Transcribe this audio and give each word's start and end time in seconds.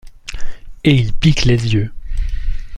et 0.83 0.95
il 0.95 1.13
pique 1.13 1.45
les 1.45 1.75
yeux. 1.75 1.91